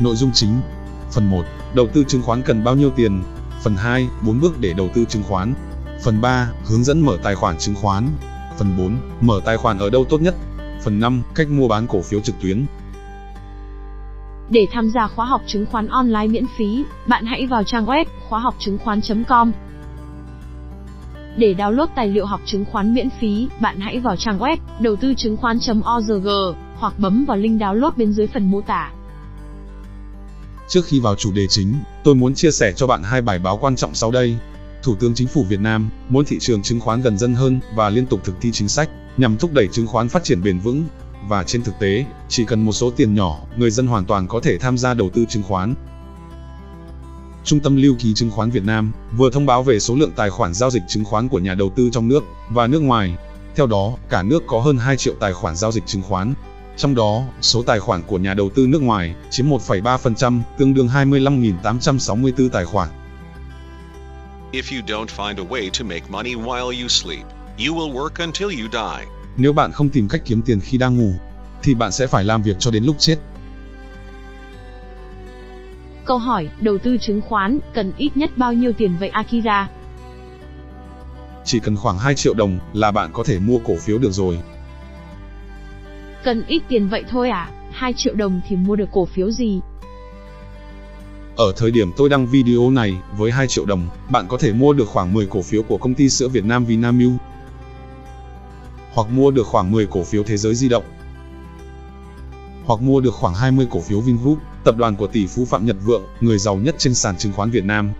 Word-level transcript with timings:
Nội 0.00 0.16
dung 0.16 0.30
chính 0.34 0.60
Phần 1.10 1.30
1. 1.30 1.44
Đầu 1.74 1.86
tư 1.86 2.04
chứng 2.08 2.22
khoán 2.22 2.42
cần 2.42 2.64
bao 2.64 2.74
nhiêu 2.74 2.90
tiền? 2.90 3.22
Phần 3.62 3.76
2. 3.76 4.08
4 4.26 4.40
bước 4.40 4.60
để 4.60 4.72
đầu 4.72 4.88
tư 4.94 5.04
chứng 5.04 5.22
khoán. 5.22 5.54
Phần 6.04 6.20
3. 6.20 6.50
Hướng 6.64 6.84
dẫn 6.84 7.00
mở 7.00 7.18
tài 7.22 7.34
khoản 7.34 7.58
chứng 7.58 7.74
khoán. 7.74 8.08
Phần 8.58 8.76
4. 8.78 8.96
Mở 9.20 9.40
tài 9.44 9.56
khoản 9.56 9.78
ở 9.78 9.90
đâu 9.90 10.04
tốt 10.04 10.20
nhất? 10.20 10.34
Phần 10.84 11.00
5. 11.00 11.22
Cách 11.34 11.50
mua 11.50 11.68
bán 11.68 11.86
cổ 11.86 12.00
phiếu 12.00 12.20
trực 12.20 12.34
tuyến. 12.42 12.66
Để 14.50 14.66
tham 14.72 14.90
gia 14.90 15.08
khóa 15.08 15.26
học 15.26 15.42
chứng 15.46 15.66
khoán 15.66 15.88
online 15.88 16.26
miễn 16.26 16.44
phí, 16.58 16.84
bạn 17.06 17.26
hãy 17.26 17.46
vào 17.46 17.64
trang 17.64 17.86
web 17.86 18.04
khóa 18.28 18.38
học 18.38 18.54
chứng 18.58 18.78
khoán.com. 18.78 19.52
Để 21.36 21.54
download 21.58 21.86
tài 21.94 22.08
liệu 22.08 22.26
học 22.26 22.40
chứng 22.46 22.64
khoán 22.64 22.94
miễn 22.94 23.08
phí, 23.20 23.48
bạn 23.60 23.80
hãy 23.80 24.00
vào 24.00 24.16
trang 24.16 24.38
web 24.38 24.56
đầu 24.80 24.96
tư 24.96 25.14
chứng 25.14 25.36
khoán.org 25.36 26.28
hoặc 26.76 26.98
bấm 26.98 27.24
vào 27.24 27.36
link 27.36 27.60
download 27.60 27.90
bên 27.96 28.12
dưới 28.12 28.26
phần 28.26 28.50
mô 28.50 28.60
tả. 28.60 28.90
Trước 30.68 30.86
khi 30.86 31.00
vào 31.00 31.14
chủ 31.14 31.32
đề 31.32 31.46
chính, 31.46 31.74
tôi 32.04 32.14
muốn 32.14 32.34
chia 32.34 32.50
sẻ 32.50 32.72
cho 32.76 32.86
bạn 32.86 33.02
hai 33.02 33.22
bài 33.22 33.38
báo 33.38 33.58
quan 33.60 33.76
trọng 33.76 33.94
sau 33.94 34.10
đây. 34.10 34.36
Thủ 34.82 34.94
tướng 34.94 35.14
Chính 35.14 35.28
phủ 35.28 35.44
Việt 35.48 35.60
Nam 35.60 35.90
muốn 36.08 36.24
thị 36.24 36.38
trường 36.40 36.62
chứng 36.62 36.80
khoán 36.80 37.02
gần 37.02 37.18
dân 37.18 37.34
hơn 37.34 37.60
và 37.74 37.90
liên 37.90 38.06
tục 38.06 38.20
thực 38.24 38.34
thi 38.40 38.52
chính 38.52 38.68
sách 38.68 38.90
nhằm 39.16 39.36
thúc 39.36 39.52
đẩy 39.52 39.68
chứng 39.68 39.86
khoán 39.86 40.08
phát 40.08 40.24
triển 40.24 40.42
bền 40.42 40.58
vững. 40.58 40.84
Và 41.28 41.42
trên 41.42 41.62
thực 41.62 41.74
tế, 41.80 42.04
chỉ 42.28 42.44
cần 42.44 42.64
một 42.64 42.72
số 42.72 42.90
tiền 42.90 43.14
nhỏ, 43.14 43.40
người 43.56 43.70
dân 43.70 43.86
hoàn 43.86 44.04
toàn 44.04 44.28
có 44.28 44.40
thể 44.40 44.58
tham 44.58 44.78
gia 44.78 44.94
đầu 44.94 45.10
tư 45.10 45.24
chứng 45.28 45.42
khoán. 45.42 45.74
Trung 47.44 47.60
tâm 47.60 47.76
Lưu 47.76 47.94
ký 47.98 48.14
Chứng 48.14 48.30
khoán 48.30 48.50
Việt 48.50 48.64
Nam 48.64 48.92
vừa 49.16 49.30
thông 49.30 49.46
báo 49.46 49.62
về 49.62 49.80
số 49.80 49.94
lượng 49.94 50.12
tài 50.16 50.30
khoản 50.30 50.54
giao 50.54 50.70
dịch 50.70 50.82
chứng 50.88 51.04
khoán 51.04 51.28
của 51.28 51.38
nhà 51.38 51.54
đầu 51.54 51.72
tư 51.76 51.90
trong 51.92 52.08
nước 52.08 52.24
và 52.50 52.66
nước 52.66 52.82
ngoài. 52.82 53.16
Theo 53.56 53.66
đó, 53.66 53.96
cả 54.08 54.22
nước 54.22 54.42
có 54.46 54.60
hơn 54.60 54.78
2 54.78 54.96
triệu 54.96 55.14
tài 55.20 55.32
khoản 55.32 55.56
giao 55.56 55.72
dịch 55.72 55.86
chứng 55.86 56.02
khoán. 56.02 56.34
Trong 56.76 56.94
đó, 56.94 57.22
số 57.40 57.62
tài 57.62 57.80
khoản 57.80 58.02
của 58.02 58.18
nhà 58.18 58.34
đầu 58.34 58.50
tư 58.54 58.66
nước 58.66 58.82
ngoài 58.82 59.14
chiếm 59.30 59.46
1,3%, 59.46 60.40
tương 60.58 60.74
đương 60.74 60.88
25.864 60.88 62.48
tài 62.48 62.64
khoản. 62.64 62.88
If 64.52 64.62
you 64.76 64.86
don't 64.86 65.06
find 65.16 65.36
a 65.36 65.48
way 65.48 65.70
to 65.78 65.84
make 65.84 66.04
money 66.08 66.34
while 66.34 66.82
you 66.82 66.88
sleep, 66.88 67.24
you 67.58 67.74
will 67.74 67.92
work 67.92 68.10
until 68.18 68.60
you 68.60 68.68
die. 68.72 69.06
Nếu 69.36 69.52
bạn 69.52 69.72
không 69.72 69.88
tìm 69.88 70.08
cách 70.08 70.22
kiếm 70.24 70.42
tiền 70.42 70.60
khi 70.60 70.78
đang 70.78 70.96
ngủ, 70.96 71.12
thì 71.62 71.74
bạn 71.74 71.92
sẽ 71.92 72.06
phải 72.06 72.24
làm 72.24 72.42
việc 72.42 72.56
cho 72.58 72.70
đến 72.70 72.84
lúc 72.84 72.96
chết. 72.98 73.16
Câu 76.04 76.18
hỏi, 76.18 76.48
đầu 76.60 76.78
tư 76.78 76.96
chứng 77.00 77.20
khoán 77.20 77.58
cần 77.74 77.92
ít 77.96 78.16
nhất 78.16 78.30
bao 78.36 78.52
nhiêu 78.52 78.72
tiền 78.72 78.96
vậy 79.00 79.08
Akira? 79.08 79.68
Chỉ 81.44 81.60
cần 81.60 81.76
khoảng 81.76 81.98
2 81.98 82.14
triệu 82.14 82.34
đồng 82.34 82.58
là 82.72 82.90
bạn 82.90 83.10
có 83.12 83.24
thể 83.24 83.38
mua 83.38 83.58
cổ 83.58 83.76
phiếu 83.76 83.98
được 83.98 84.12
rồi. 84.12 84.38
Cần 86.26 86.44
ít 86.46 86.62
tiền 86.68 86.88
vậy 86.88 87.04
thôi 87.10 87.30
à? 87.30 87.50
2 87.72 87.92
triệu 87.96 88.14
đồng 88.14 88.40
thì 88.48 88.56
mua 88.56 88.76
được 88.76 88.88
cổ 88.92 89.04
phiếu 89.04 89.30
gì? 89.30 89.60
Ở 91.36 91.52
thời 91.56 91.70
điểm 91.70 91.92
tôi 91.96 92.08
đăng 92.08 92.26
video 92.26 92.70
này, 92.70 92.96
với 93.16 93.30
2 93.30 93.46
triệu 93.46 93.64
đồng, 93.64 93.88
bạn 94.10 94.26
có 94.28 94.38
thể 94.38 94.52
mua 94.52 94.72
được 94.72 94.88
khoảng 94.88 95.12
10 95.12 95.26
cổ 95.26 95.42
phiếu 95.42 95.62
của 95.62 95.78
công 95.78 95.94
ty 95.94 96.08
sữa 96.08 96.28
Việt 96.28 96.44
Nam 96.44 96.64
Vinamilk. 96.64 97.12
Hoặc 98.92 99.10
mua 99.10 99.30
được 99.30 99.46
khoảng 99.46 99.72
10 99.72 99.86
cổ 99.86 100.02
phiếu 100.04 100.22
Thế 100.22 100.36
giới 100.36 100.54
di 100.54 100.68
động. 100.68 100.84
Hoặc 102.64 102.80
mua 102.80 103.00
được 103.00 103.14
khoảng 103.14 103.34
20 103.34 103.66
cổ 103.70 103.80
phiếu 103.80 104.00
Vingroup, 104.00 104.38
tập 104.64 104.76
đoàn 104.76 104.96
của 104.96 105.06
tỷ 105.06 105.26
phú 105.26 105.44
Phạm 105.44 105.66
Nhật 105.66 105.76
Vượng, 105.84 106.02
người 106.20 106.38
giàu 106.38 106.56
nhất 106.56 106.74
trên 106.78 106.94
sàn 106.94 107.16
chứng 107.16 107.32
khoán 107.32 107.50
Việt 107.50 107.64
Nam. 107.64 107.90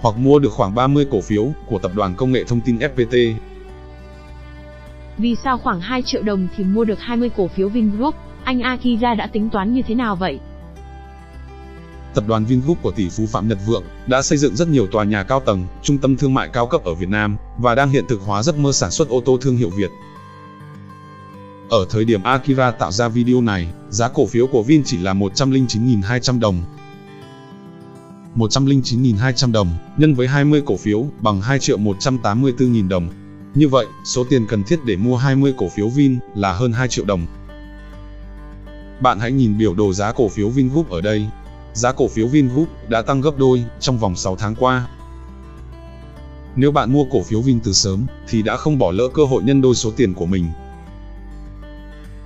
Hoặc 0.00 0.18
mua 0.18 0.38
được 0.38 0.52
khoảng 0.52 0.74
30 0.74 1.06
cổ 1.10 1.20
phiếu 1.20 1.52
của 1.66 1.78
tập 1.78 1.92
đoàn 1.94 2.14
công 2.16 2.32
nghệ 2.32 2.44
thông 2.44 2.60
tin 2.60 2.78
FPT. 2.78 3.34
Vì 5.20 5.36
sao 5.44 5.58
khoảng 5.58 5.80
2 5.80 6.02
triệu 6.02 6.22
đồng 6.22 6.48
thì 6.56 6.64
mua 6.64 6.84
được 6.84 7.00
20 7.00 7.30
cổ 7.36 7.48
phiếu 7.48 7.68
Vingroup? 7.68 8.14
Anh 8.44 8.60
Akira 8.60 9.14
đã 9.14 9.26
tính 9.26 9.50
toán 9.50 9.74
như 9.74 9.82
thế 9.88 9.94
nào 9.94 10.16
vậy? 10.16 10.38
Tập 12.14 12.24
đoàn 12.26 12.44
Vingroup 12.44 12.82
của 12.82 12.90
tỷ 12.90 13.08
phú 13.08 13.26
Phạm 13.26 13.48
Nhật 13.48 13.58
Vượng 13.66 13.82
đã 14.06 14.22
xây 14.22 14.38
dựng 14.38 14.56
rất 14.56 14.68
nhiều 14.68 14.86
tòa 14.86 15.04
nhà 15.04 15.22
cao 15.22 15.40
tầng, 15.40 15.66
trung 15.82 15.98
tâm 15.98 16.16
thương 16.16 16.34
mại 16.34 16.48
cao 16.52 16.66
cấp 16.66 16.84
ở 16.84 16.94
Việt 16.94 17.08
Nam 17.08 17.36
và 17.58 17.74
đang 17.74 17.90
hiện 17.90 18.04
thực 18.08 18.20
hóa 18.22 18.42
giấc 18.42 18.58
mơ 18.58 18.72
sản 18.72 18.90
xuất 18.90 19.08
ô 19.08 19.22
tô 19.24 19.38
thương 19.40 19.56
hiệu 19.56 19.70
Việt. 19.70 19.90
Ở 21.70 21.86
thời 21.90 22.04
điểm 22.04 22.22
Akira 22.22 22.70
tạo 22.70 22.92
ra 22.92 23.08
video 23.08 23.40
này, 23.40 23.68
giá 23.90 24.08
cổ 24.08 24.26
phiếu 24.26 24.46
của 24.46 24.62
Vin 24.62 24.82
chỉ 24.84 24.98
là 24.98 25.14
109.200 25.14 26.40
đồng. 26.40 26.62
109.200 28.36 29.52
đồng 29.52 29.68
nhân 29.96 30.14
với 30.14 30.28
20 30.28 30.62
cổ 30.66 30.76
phiếu 30.76 31.06
bằng 31.20 31.40
2 31.40 31.58
triệu 31.58 31.78
184.000 31.78 32.88
đồng. 32.88 33.08
Như 33.54 33.68
vậy, 33.68 33.86
số 34.04 34.24
tiền 34.24 34.46
cần 34.46 34.62
thiết 34.62 34.84
để 34.84 34.96
mua 34.96 35.16
20 35.16 35.54
cổ 35.56 35.68
phiếu 35.68 35.88
Vin 35.88 36.18
là 36.34 36.52
hơn 36.52 36.72
2 36.72 36.88
triệu 36.88 37.04
đồng. 37.04 37.26
Bạn 39.00 39.20
hãy 39.20 39.32
nhìn 39.32 39.58
biểu 39.58 39.74
đồ 39.74 39.92
giá 39.92 40.12
cổ 40.12 40.28
phiếu 40.28 40.48
Vingroup 40.48 40.90
ở 40.90 41.00
đây. 41.00 41.26
Giá 41.72 41.92
cổ 41.92 42.08
phiếu 42.08 42.26
Vingroup 42.26 42.68
đã 42.88 43.02
tăng 43.02 43.20
gấp 43.20 43.38
đôi 43.38 43.64
trong 43.80 43.98
vòng 43.98 44.16
6 44.16 44.36
tháng 44.36 44.54
qua. 44.54 44.88
Nếu 46.56 46.72
bạn 46.72 46.92
mua 46.92 47.04
cổ 47.04 47.22
phiếu 47.22 47.40
Vin 47.40 47.60
từ 47.60 47.72
sớm 47.72 48.06
thì 48.28 48.42
đã 48.42 48.56
không 48.56 48.78
bỏ 48.78 48.90
lỡ 48.90 49.08
cơ 49.14 49.24
hội 49.24 49.42
nhân 49.42 49.60
đôi 49.60 49.74
số 49.74 49.90
tiền 49.96 50.14
của 50.14 50.26
mình. 50.26 50.46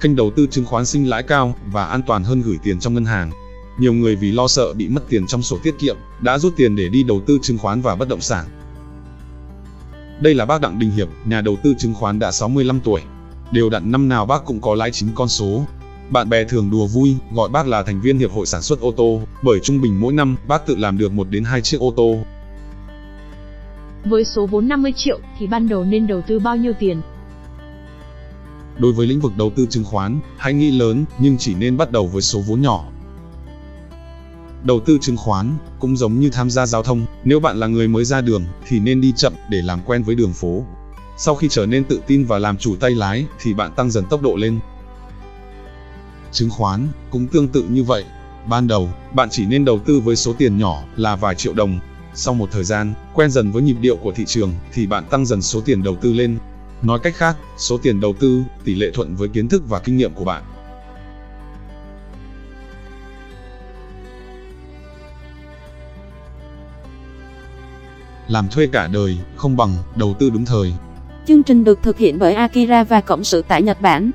Kênh 0.00 0.16
đầu 0.16 0.30
tư 0.36 0.46
chứng 0.50 0.64
khoán 0.64 0.86
sinh 0.86 1.08
lãi 1.08 1.22
cao 1.22 1.54
và 1.66 1.86
an 1.86 2.02
toàn 2.06 2.24
hơn 2.24 2.42
gửi 2.42 2.58
tiền 2.62 2.78
trong 2.78 2.94
ngân 2.94 3.04
hàng. 3.04 3.30
Nhiều 3.78 3.92
người 3.92 4.16
vì 4.16 4.32
lo 4.32 4.48
sợ 4.48 4.72
bị 4.72 4.88
mất 4.88 5.08
tiền 5.08 5.26
trong 5.26 5.42
sổ 5.42 5.58
tiết 5.62 5.74
kiệm 5.78 5.96
đã 6.20 6.38
rút 6.38 6.56
tiền 6.56 6.76
để 6.76 6.88
đi 6.88 7.02
đầu 7.02 7.20
tư 7.26 7.38
chứng 7.42 7.58
khoán 7.58 7.80
và 7.80 7.94
bất 7.94 8.08
động 8.08 8.20
sản. 8.20 8.44
Đây 10.20 10.34
là 10.34 10.44
bác 10.44 10.60
Đặng 10.60 10.78
Đình 10.78 10.90
Hiệp, 10.90 11.08
nhà 11.24 11.40
đầu 11.40 11.56
tư 11.62 11.74
chứng 11.78 11.94
khoán 11.94 12.18
đã 12.18 12.32
65 12.32 12.80
tuổi. 12.80 13.00
Đều 13.52 13.70
đặn 13.70 13.90
năm 13.90 14.08
nào 14.08 14.26
bác 14.26 14.44
cũng 14.44 14.60
có 14.60 14.74
lãi 14.74 14.90
chính 14.90 15.08
con 15.14 15.28
số. 15.28 15.64
Bạn 16.10 16.28
bè 16.28 16.44
thường 16.44 16.70
đùa 16.70 16.86
vui, 16.86 17.16
gọi 17.32 17.48
bác 17.48 17.66
là 17.66 17.82
thành 17.82 18.00
viên 18.00 18.18
hiệp 18.18 18.32
hội 18.32 18.46
sản 18.46 18.62
xuất 18.62 18.80
ô 18.80 18.92
tô, 18.96 19.20
bởi 19.42 19.60
trung 19.60 19.80
bình 19.80 20.00
mỗi 20.00 20.12
năm 20.12 20.36
bác 20.48 20.66
tự 20.66 20.76
làm 20.76 20.98
được 20.98 21.12
1 21.12 21.30
đến 21.30 21.44
2 21.44 21.60
chiếc 21.60 21.80
ô 21.80 21.92
tô. 21.96 22.18
Với 24.04 24.24
số 24.24 24.46
vốn 24.46 24.68
50 24.68 24.92
triệu 24.96 25.18
thì 25.38 25.46
ban 25.46 25.68
đầu 25.68 25.84
nên 25.84 26.06
đầu 26.06 26.22
tư 26.28 26.38
bao 26.38 26.56
nhiêu 26.56 26.72
tiền? 26.78 27.00
Đối 28.78 28.92
với 28.92 29.06
lĩnh 29.06 29.20
vực 29.20 29.32
đầu 29.36 29.50
tư 29.56 29.66
chứng 29.70 29.84
khoán, 29.84 30.20
hãy 30.36 30.52
nghĩ 30.54 30.70
lớn 30.70 31.04
nhưng 31.18 31.38
chỉ 31.38 31.54
nên 31.54 31.76
bắt 31.76 31.92
đầu 31.92 32.06
với 32.06 32.22
số 32.22 32.40
vốn 32.40 32.60
nhỏ. 32.60 32.84
Đầu 34.62 34.80
tư 34.80 34.98
chứng 35.00 35.16
khoán 35.16 35.56
cũng 35.78 35.96
giống 35.96 36.20
như 36.20 36.30
tham 36.30 36.50
gia 36.50 36.66
giao 36.66 36.82
thông, 36.82 37.06
nếu 37.24 37.40
bạn 37.40 37.56
là 37.56 37.66
người 37.66 37.88
mới 37.88 38.04
ra 38.04 38.20
đường 38.20 38.44
thì 38.68 38.80
nên 38.80 39.00
đi 39.00 39.12
chậm 39.16 39.32
để 39.50 39.62
làm 39.62 39.80
quen 39.86 40.02
với 40.02 40.14
đường 40.14 40.32
phố. 40.32 40.64
Sau 41.16 41.34
khi 41.34 41.48
trở 41.50 41.66
nên 41.66 41.84
tự 41.84 42.00
tin 42.06 42.24
và 42.24 42.38
làm 42.38 42.56
chủ 42.56 42.76
tay 42.80 42.90
lái 42.90 43.26
thì 43.40 43.54
bạn 43.54 43.72
tăng 43.76 43.90
dần 43.90 44.04
tốc 44.10 44.22
độ 44.22 44.36
lên. 44.36 44.58
Chứng 46.32 46.50
khoán 46.50 46.88
cũng 47.10 47.26
tương 47.26 47.48
tự 47.48 47.62
như 47.62 47.84
vậy. 47.84 48.04
Ban 48.48 48.68
đầu, 48.68 48.88
bạn 49.14 49.28
chỉ 49.30 49.46
nên 49.46 49.64
đầu 49.64 49.78
tư 49.78 50.00
với 50.00 50.16
số 50.16 50.32
tiền 50.32 50.58
nhỏ 50.58 50.82
là 50.96 51.16
vài 51.16 51.34
triệu 51.34 51.54
đồng. 51.54 51.80
Sau 52.14 52.34
một 52.34 52.48
thời 52.52 52.64
gian, 52.64 52.94
quen 53.14 53.30
dần 53.30 53.52
với 53.52 53.62
nhịp 53.62 53.76
điệu 53.80 53.96
của 53.96 54.12
thị 54.12 54.24
trường 54.26 54.52
thì 54.72 54.86
bạn 54.86 55.04
tăng 55.10 55.26
dần 55.26 55.42
số 55.42 55.60
tiền 55.60 55.82
đầu 55.82 55.96
tư 55.96 56.12
lên. 56.12 56.38
Nói 56.82 56.98
cách 57.02 57.14
khác, 57.16 57.36
số 57.56 57.78
tiền 57.78 58.00
đầu 58.00 58.14
tư 58.20 58.42
tỷ 58.64 58.74
lệ 58.74 58.90
thuận 58.94 59.16
với 59.16 59.28
kiến 59.28 59.48
thức 59.48 59.62
và 59.68 59.78
kinh 59.78 59.96
nghiệm 59.96 60.14
của 60.14 60.24
bạn. 60.24 60.42
Làm 68.28 68.48
thuê 68.48 68.66
cả 68.66 68.86
đời 68.92 69.18
không 69.36 69.56
bằng 69.56 69.74
đầu 69.96 70.14
tư 70.18 70.30
đúng 70.30 70.44
thời. 70.44 70.72
Chương 71.26 71.42
trình 71.42 71.64
được 71.64 71.82
thực 71.82 71.98
hiện 71.98 72.18
bởi 72.18 72.34
Akira 72.34 72.84
và 72.84 73.00
Cộng 73.00 73.24
sự 73.24 73.42
tại 73.48 73.62
Nhật 73.62 73.80
Bản. 73.80 74.10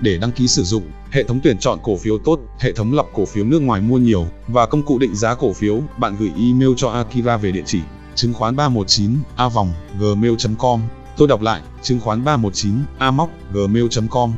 Để 0.00 0.18
đăng 0.18 0.32
ký 0.32 0.48
sử 0.48 0.62
dụng, 0.62 0.82
hệ 1.10 1.22
thống 1.22 1.40
tuyển 1.42 1.58
chọn 1.58 1.78
cổ 1.82 1.96
phiếu 1.96 2.18
tốt, 2.18 2.40
hệ 2.58 2.72
thống 2.72 2.94
lọc 2.94 3.10
cổ 3.14 3.24
phiếu 3.24 3.44
nước 3.44 3.62
ngoài 3.62 3.80
mua 3.80 3.98
nhiều 3.98 4.26
và 4.48 4.66
công 4.66 4.82
cụ 4.82 4.98
định 4.98 5.14
giá 5.14 5.34
cổ 5.34 5.52
phiếu, 5.52 5.82
bạn 5.98 6.16
gửi 6.18 6.32
email 6.38 6.70
cho 6.76 6.88
Akira 6.88 7.36
về 7.36 7.52
địa 7.52 7.62
chỉ 7.66 7.80
chứng 8.16 8.34
khoán 8.34 8.56
319 8.56 9.10
a 9.36 9.48
vòng 9.48 9.72
gmail.com. 10.00 10.80
Tôi 11.16 11.28
đọc 11.28 11.42
lại, 11.42 11.60
chứng 11.82 12.00
khoán 12.00 12.24
319 12.24 12.72
a 12.98 13.10
móc 13.10 13.30
gmail.com. 13.52 14.32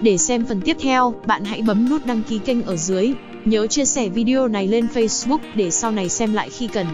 Để 0.00 0.18
xem 0.18 0.46
phần 0.46 0.60
tiếp 0.60 0.76
theo, 0.80 1.14
bạn 1.26 1.44
hãy 1.44 1.62
bấm 1.62 1.90
nút 1.90 2.06
đăng 2.06 2.22
ký 2.22 2.38
kênh 2.38 2.62
ở 2.62 2.76
dưới. 2.76 3.12
Nhớ 3.44 3.66
chia 3.66 3.84
sẻ 3.84 4.08
video 4.08 4.48
này 4.48 4.66
lên 4.66 4.86
Facebook 4.94 5.38
để 5.54 5.70
sau 5.70 5.90
này 5.90 6.08
xem 6.08 6.32
lại 6.32 6.50
khi 6.50 6.66
cần. 6.66 6.86